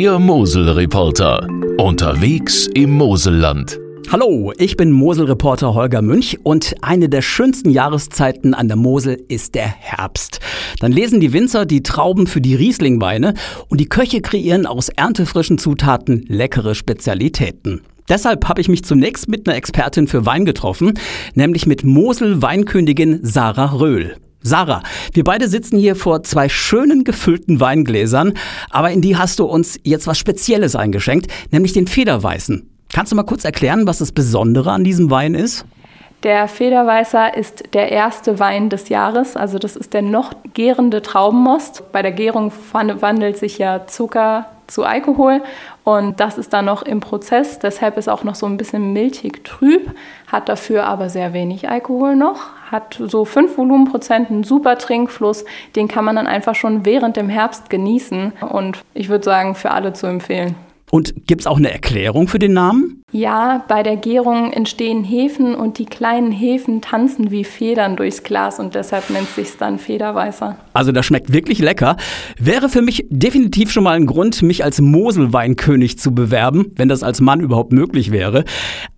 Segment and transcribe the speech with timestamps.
[0.00, 1.48] Der Mosel-Reporter.
[1.76, 3.80] Unterwegs im Moselland.
[4.12, 9.56] Hallo, ich bin Mosel-Reporter Holger Münch und eine der schönsten Jahreszeiten an der Mosel ist
[9.56, 10.38] der Herbst.
[10.78, 13.34] Dann lesen die Winzer die Trauben für die Rieslingweine
[13.70, 17.80] und die Köche kreieren aus erntefrischen Zutaten leckere Spezialitäten.
[18.08, 20.94] Deshalb habe ich mich zunächst mit einer Expertin für Wein getroffen,
[21.34, 24.14] nämlich mit Mosel-Weinkönigin Sarah Röhl.
[24.40, 24.82] Sarah,
[25.12, 28.34] wir beide sitzen hier vor zwei schönen gefüllten Weingläsern,
[28.70, 32.70] aber in die hast du uns jetzt was Spezielles eingeschenkt, nämlich den Federweißen.
[32.92, 35.66] Kannst du mal kurz erklären, was das Besondere an diesem Wein ist?
[36.22, 41.92] Der Federweißer ist der erste Wein des Jahres, also das ist der noch gärende Traubenmost.
[41.92, 45.42] Bei der Gärung wandelt sich ja Zucker zu Alkohol
[45.84, 49.44] und das ist dann noch im Prozess, deshalb ist auch noch so ein bisschen milchig
[49.44, 49.92] trüb,
[50.26, 52.40] hat dafür aber sehr wenig Alkohol noch,
[52.70, 55.44] hat so 5 Volumenprozent, einen super Trinkfluss,
[55.76, 59.70] den kann man dann einfach schon während dem Herbst genießen und ich würde sagen, für
[59.70, 60.54] alle zu empfehlen.
[60.90, 63.02] Und gibt es auch eine Erklärung für den Namen?
[63.10, 68.58] Ja, bei der Gärung entstehen Hefen und die kleinen Hefen tanzen wie Federn durchs Glas
[68.58, 70.56] und deshalb nennt sich dann Federweißer.
[70.74, 71.96] Also das schmeckt wirklich lecker.
[72.38, 77.02] Wäre für mich definitiv schon mal ein Grund, mich als Moselweinkönig zu bewerben, wenn das
[77.02, 78.44] als Mann überhaupt möglich wäre.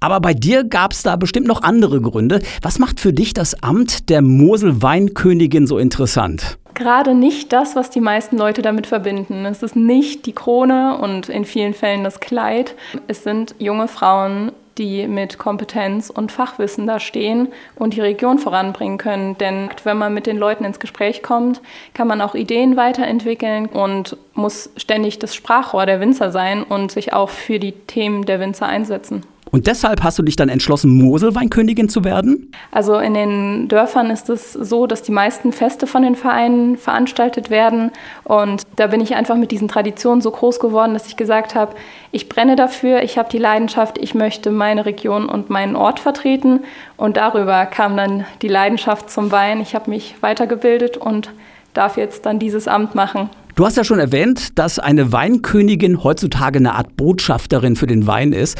[0.00, 2.40] Aber bei dir gab es da bestimmt noch andere Gründe.
[2.62, 6.58] Was macht für dich das Amt der Moselweinkönigin so interessant?
[6.80, 9.44] Gerade nicht das, was die meisten Leute damit verbinden.
[9.44, 12.74] Es ist nicht die Krone und in vielen Fällen das Kleid.
[13.06, 18.96] Es sind junge Frauen, die mit Kompetenz und Fachwissen da stehen und die Region voranbringen
[18.96, 19.36] können.
[19.36, 21.60] Denn wenn man mit den Leuten ins Gespräch kommt,
[21.92, 27.12] kann man auch Ideen weiterentwickeln und muss ständig das Sprachrohr der Winzer sein und sich
[27.12, 29.22] auch für die Themen der Winzer einsetzen.
[29.50, 32.52] Und deshalb hast du dich dann entschlossen, Moselweinkönigin zu werden?
[32.70, 37.50] Also in den Dörfern ist es so, dass die meisten Feste von den Vereinen veranstaltet
[37.50, 37.90] werden.
[38.24, 41.74] Und da bin ich einfach mit diesen Traditionen so groß geworden, dass ich gesagt habe,
[42.12, 46.60] ich brenne dafür, ich habe die Leidenschaft, ich möchte meine Region und meinen Ort vertreten.
[46.96, 49.60] Und darüber kam dann die Leidenschaft zum Wein.
[49.60, 51.30] Ich habe mich weitergebildet und
[51.74, 53.30] darf jetzt dann dieses Amt machen.
[53.60, 58.32] Du hast ja schon erwähnt, dass eine Weinkönigin heutzutage eine Art Botschafterin für den Wein
[58.32, 58.56] ist.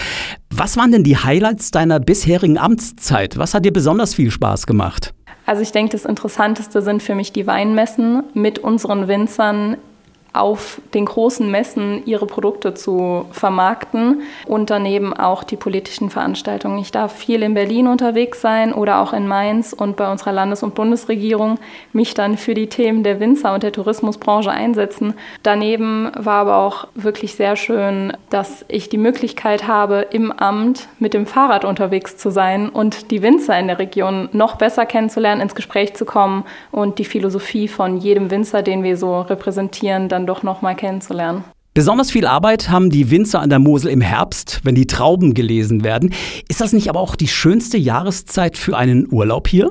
[0.51, 3.39] Was waren denn die Highlights deiner bisherigen Amtszeit?
[3.39, 5.15] Was hat dir besonders viel Spaß gemacht?
[5.47, 9.79] Also ich denke, das Interessanteste sind für mich die Weinmessen mit unseren Winzern
[10.33, 16.79] auf den großen Messen ihre Produkte zu vermarkten und daneben auch die politischen Veranstaltungen.
[16.79, 20.63] Ich darf viel in Berlin unterwegs sein oder auch in Mainz und bei unserer Landes-
[20.63, 21.59] und Bundesregierung
[21.93, 25.15] mich dann für die Themen der Winzer und der Tourismusbranche einsetzen.
[25.43, 31.15] Daneben war aber auch wirklich sehr schön, dass ich die Möglichkeit habe, im Amt mit
[31.15, 35.55] dem Fahrrad unterwegs zu sein und die Winzer in der Region noch besser kennenzulernen, ins
[35.55, 40.27] Gespräch zu kommen und die Philosophie von jedem Winzer, den wir so repräsentieren, dann dann
[40.27, 41.45] doch noch mal kennenzulernen.
[41.73, 45.85] Besonders viel Arbeit haben die Winzer an der Mosel im Herbst, wenn die Trauben gelesen
[45.85, 46.13] werden.
[46.49, 49.71] Ist das nicht aber auch die schönste Jahreszeit für einen Urlaub hier?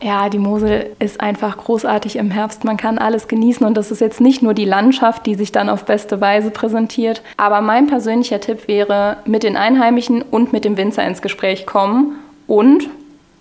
[0.00, 2.62] Ja, die Mosel ist einfach großartig im Herbst.
[2.62, 5.68] Man kann alles genießen und das ist jetzt nicht nur die Landschaft, die sich dann
[5.68, 7.22] auf beste Weise präsentiert.
[7.38, 12.18] Aber mein persönlicher Tipp wäre, mit den Einheimischen und mit dem Winzer ins Gespräch kommen
[12.46, 12.88] und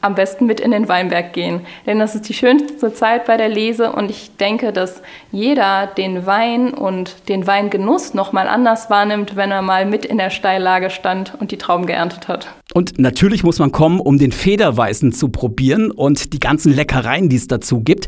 [0.02, 1.62] am besten mit in den Weinberg gehen.
[1.86, 5.02] Denn das ist die schönste Zeit bei der Lese und ich denke, dass
[5.32, 10.30] jeder den Wein und den Weingenuss nochmal anders wahrnimmt, wenn er mal mit in der
[10.30, 12.48] Steillage stand und die Trauben geerntet hat.
[12.74, 17.36] Und natürlich muss man kommen, um den Federweißen zu probieren und die ganzen Leckereien, die
[17.36, 18.08] es dazu gibt.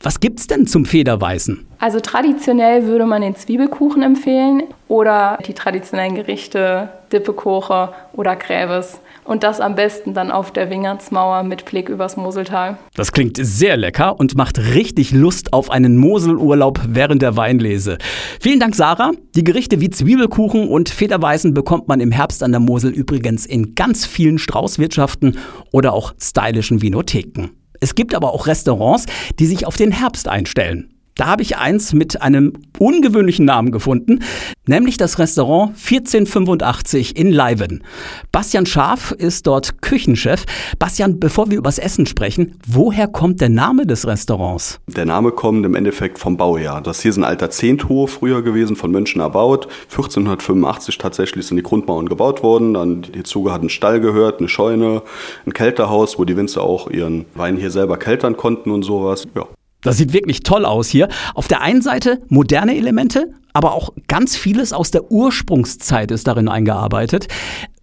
[0.00, 1.66] Was gibt's denn zum Federweißen?
[1.80, 9.00] Also traditionell würde man den Zwiebelkuchen empfehlen oder die traditionellen Gerichte Dippekoche oder Gräbes.
[9.24, 12.78] Und das am besten dann auf der Wingertsmauer mit Blick übers Moseltal.
[12.94, 17.98] Das klingt sehr lecker und macht richtig Lust auf einen Moselurlaub während der Weinlese.
[18.40, 19.10] Vielen Dank, Sarah.
[19.34, 23.74] Die Gerichte wie Zwiebelkuchen und Federweißen bekommt man im Herbst an der Mosel übrigens in
[23.74, 25.38] ganz vielen Straußwirtschaften
[25.72, 27.50] oder auch stylischen Vinotheken.
[27.80, 29.06] Es gibt aber auch Restaurants,
[29.38, 30.97] die sich auf den Herbst einstellen.
[31.18, 34.20] Da habe ich eins mit einem ungewöhnlichen Namen gefunden,
[34.68, 37.82] nämlich das Restaurant 1485 in Leiven.
[38.30, 40.44] Bastian Scharf ist dort Küchenchef.
[40.78, 44.78] Bastian, bevor wir übers Essen sprechen, woher kommt der Name des Restaurants?
[44.86, 46.80] Der Name kommt im Endeffekt vom Baujahr.
[46.82, 49.66] Das hier ist ein alter Zehnthof früher gewesen, von Mönchen erbaut.
[49.90, 52.74] 1485 tatsächlich sind die Grundmauern gebaut worden.
[52.74, 55.02] Dann Zuge hat einen Stall gehört, eine Scheune,
[55.44, 59.26] ein Kälterhaus, wo die Winzer auch ihren Wein hier selber keltern konnten und sowas.
[59.34, 59.48] Ja.
[59.82, 61.08] Das sieht wirklich toll aus hier.
[61.34, 66.48] Auf der einen Seite moderne Elemente, aber auch ganz vieles aus der Ursprungszeit ist darin
[66.48, 67.28] eingearbeitet.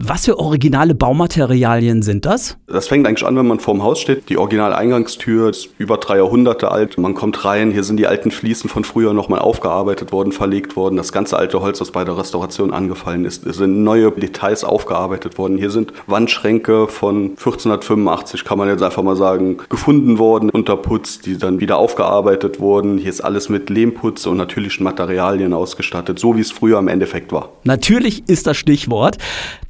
[0.07, 2.57] Was für originale Baumaterialien sind das?
[2.67, 4.29] Das fängt eigentlich an, wenn man vorm Haus steht.
[4.29, 6.99] Die originale Eingangstür ist über drei Jahrhunderte alt.
[6.99, 10.95] Man kommt rein, hier sind die alten Fliesen von früher nochmal aufgearbeitet worden, verlegt worden.
[10.97, 15.39] Das ganze alte Holz, das bei der Restauration angefallen ist, es sind neue Details aufgearbeitet
[15.39, 15.57] worden.
[15.57, 21.35] Hier sind Wandschränke von 1485, kann man jetzt einfach mal sagen, gefunden worden, unterputzt, die
[21.39, 22.99] dann wieder aufgearbeitet wurden.
[22.99, 27.31] Hier ist alles mit Lehmputz und natürlichen Materialien ausgestattet, so wie es früher im Endeffekt
[27.31, 27.49] war.
[27.63, 29.17] Natürlich ist das Stichwort.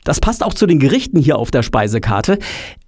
[0.05, 2.39] Das passt auch zu den Gerichten hier auf der Speisekarte.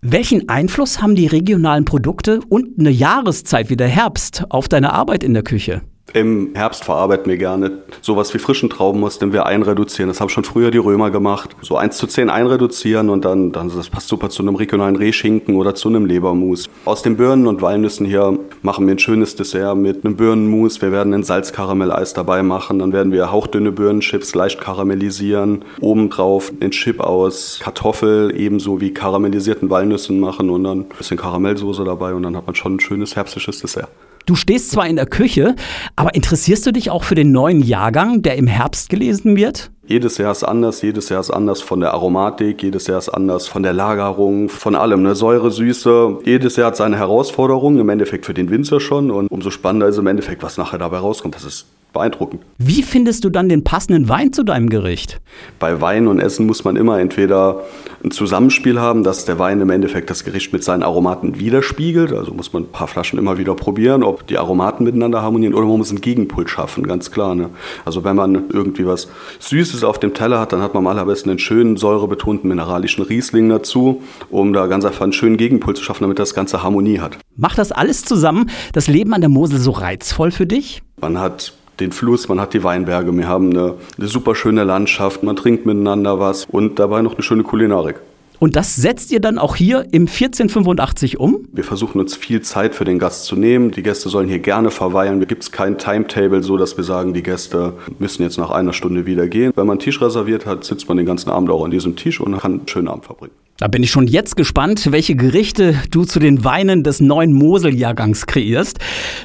[0.02, 5.24] Welchen Einfluss haben die regionalen Produkte und eine Jahreszeit wie der Herbst auf deine Arbeit
[5.24, 5.81] in der Küche?
[6.13, 10.07] Im Herbst verarbeiten wir gerne sowas wie frischen Traubenmus, den wir einreduzieren.
[10.07, 11.56] Das haben schon früher die Römer gemacht.
[11.62, 15.57] So 1 zu 10 einreduzieren und dann, dann das passt super zu einem regionalen Rehschinken
[15.57, 16.69] oder zu einem Lebermus.
[16.86, 20.81] Aus den Birnen und Walnüssen hier machen wir ein schönes Dessert mit einem Birnenmus.
[20.81, 22.80] Wir werden ein Salzkaramelleis dabei machen.
[22.80, 25.65] Dann werden wir hauchdünne Birnenchips leicht karamellisieren.
[25.81, 31.83] Obendrauf den Chip aus Kartoffel ebenso wie karamellisierten Walnüssen machen und dann ein bisschen Karamellsoße
[31.83, 33.89] dabei und dann hat man schon ein schönes herbstliches Dessert.
[34.27, 35.56] Du stehst zwar in der Küche,
[35.95, 39.71] aber interessierst du dich auch für den neuen Jahrgang, der im Herbst gelesen wird?
[39.85, 43.47] Jedes Jahr ist anders, jedes Jahr ist anders von der Aromatik, jedes Jahr ist anders
[43.47, 45.01] von der Lagerung, von allem.
[45.01, 45.15] Ne?
[45.15, 49.12] Säure, Süße, jedes Jahr hat seine Herausforderungen, im Endeffekt für den Winzer schon.
[49.12, 51.33] Und umso spannender ist im Endeffekt, was nachher dabei rauskommt.
[51.33, 52.44] Das ist beeindruckend.
[52.57, 55.19] Wie findest du dann den passenden Wein zu deinem Gericht?
[55.59, 57.63] Bei Wein und Essen muss man immer entweder
[58.03, 62.13] ein Zusammenspiel haben, dass der Wein im Endeffekt das Gericht mit seinen Aromaten widerspiegelt.
[62.13, 65.65] Also muss man ein paar Flaschen immer wieder probieren, ob die Aromaten miteinander harmonieren oder
[65.65, 67.35] man muss einen Gegenpol schaffen, ganz klar.
[67.35, 67.49] Ne?
[67.85, 69.07] Also wenn man irgendwie was
[69.39, 73.49] Süßes auf dem Teller hat, dann hat man am allerbesten einen schönen säurebetonten mineralischen Riesling
[73.49, 77.17] dazu, um da ganz einfach einen schönen Gegenpol zu schaffen, damit das Ganze Harmonie hat.
[77.35, 80.81] Macht das alles zusammen das Leben an der Mosel so reizvoll für dich?
[80.99, 85.24] Man hat den Fluss, man hat die Weinberge, wir haben eine, eine super schöne Landschaft,
[85.24, 87.97] man trinkt miteinander was und dabei noch eine schöne Kulinarik.
[88.39, 91.47] Und das setzt ihr dann auch hier im 1485 um?
[91.51, 93.71] Wir versuchen uns viel Zeit für den Gast zu nehmen.
[93.71, 95.19] Die Gäste sollen hier gerne verweilen.
[95.21, 99.07] Es gibt kein Timetable, so dass wir sagen, die Gäste müssen jetzt nach einer Stunde
[99.07, 99.53] wieder gehen.
[99.56, 102.21] Wenn man einen Tisch reserviert hat, sitzt man den ganzen Abend auch an diesem Tisch
[102.21, 103.33] und kann einen schönen Abend verbringen.
[103.59, 108.27] Da bin ich schon jetzt gespannt, welche Gerichte du zu den Weinen des neuen Mosel-Jahrgangs
[108.27, 108.77] kreierst.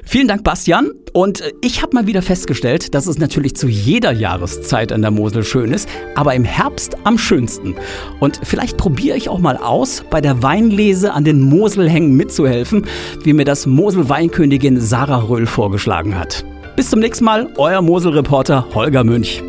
[0.04, 0.90] Vielen Dank, Bastian.
[1.12, 5.44] Und ich habe mal wieder festgestellt, dass es natürlich zu jeder Jahreszeit an der Mosel
[5.44, 7.74] schön ist, aber im Herbst am schönsten.
[8.20, 12.86] Und vielleicht probiere ich auch mal aus, bei der Weinlese an den Moselhängen mitzuhelfen,
[13.24, 16.46] wie mir das Mosel-Weinkönigin Sarah Röhl vorgeschlagen hat.
[16.74, 19.42] Bis zum nächsten Mal, euer Mosel-Reporter Holger Münch.